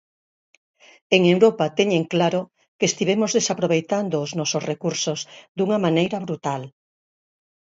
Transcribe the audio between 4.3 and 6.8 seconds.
nosos recursos dunha maneira brutal.